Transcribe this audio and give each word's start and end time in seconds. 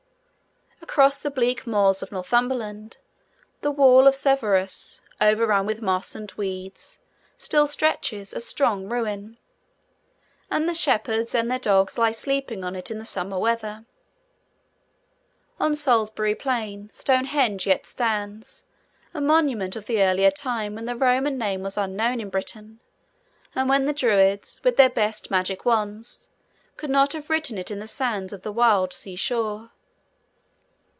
Across 0.83 1.21
the 1.21 1.31
bleak 1.31 1.65
moors 1.65 2.03
of 2.03 2.11
Northumberland, 2.11 2.97
the 3.61 3.71
wall 3.71 4.07
of 4.07 4.15
Severus, 4.15 4.99
overrun 5.21 5.65
with 5.65 5.81
moss 5.81 6.15
and 6.15 6.29
weeds, 6.33 6.99
still 7.37 7.65
stretches, 7.65 8.33
a 8.33 8.41
strong 8.41 8.89
ruin; 8.89 9.37
and 10.49 10.67
the 10.67 10.73
shepherds 10.73 11.33
and 11.33 11.49
their 11.49 11.59
dogs 11.59 11.97
lie 11.97 12.11
sleeping 12.11 12.65
on 12.65 12.75
it 12.75 12.91
in 12.91 12.97
the 12.97 13.05
summer 13.05 13.39
weather. 13.39 13.85
On 15.61 15.73
Salisbury 15.77 16.35
Plain, 16.35 16.89
Stonehenge 16.91 17.65
yet 17.65 17.85
stands: 17.85 18.65
a 19.13 19.21
monument 19.21 19.77
of 19.77 19.85
the 19.85 20.01
earlier 20.03 20.31
time 20.31 20.75
when 20.75 20.85
the 20.85 20.97
Roman 20.97 21.37
name 21.37 21.61
was 21.61 21.77
unknown 21.77 22.19
in 22.19 22.29
Britain, 22.29 22.81
and 23.55 23.69
when 23.69 23.85
the 23.85 23.93
Druids, 23.93 24.59
with 24.65 24.75
their 24.75 24.89
best 24.89 25.31
magic 25.31 25.63
wands, 25.63 26.27
could 26.75 26.89
not 26.89 27.13
have 27.13 27.29
written 27.29 27.57
it 27.57 27.71
in 27.71 27.79
the 27.79 27.87
sands 27.87 28.33
of 28.33 28.41
the 28.41 28.51
wild 28.51 28.91
sea 28.91 29.15
shore. 29.15 29.71